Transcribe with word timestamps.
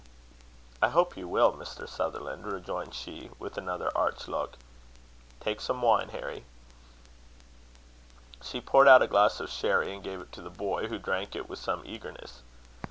"I 0.81 0.89
hope 0.89 1.15
you 1.15 1.27
will, 1.27 1.53
Mr. 1.53 1.87
Sutherland," 1.87 2.47
rejoined 2.51 2.95
she, 2.95 3.29
with 3.37 3.55
another 3.55 3.95
arch 3.95 4.27
look. 4.27 4.57
"Take 5.39 5.61
some 5.61 5.83
wine, 5.83 6.09
Harry." 6.09 6.43
She 8.41 8.61
poured 8.61 8.87
out 8.87 9.03
a 9.03 9.07
glass 9.07 9.39
of 9.39 9.51
sherry, 9.51 9.93
and 9.93 10.01
gave 10.03 10.19
it 10.19 10.31
to 10.31 10.41
the 10.41 10.49
boy, 10.49 10.87
who 10.87 10.97
drank 10.97 11.35
it 11.35 11.47
with 11.47 11.59
some 11.59 11.83
eagerness. 11.85 12.41